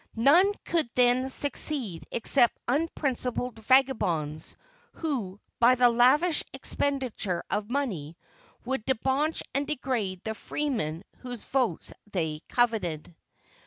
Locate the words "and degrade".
9.53-10.23